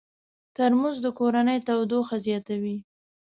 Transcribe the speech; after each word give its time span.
ترموز 0.55 0.97
د 1.05 1.07
کورنۍ 1.19 1.59
تودوخه 1.67 2.17
زیاتوي. 2.25 2.77